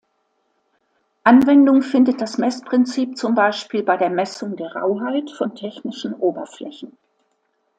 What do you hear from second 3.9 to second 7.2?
der Messung der Rauheit von technischen Oberflächen.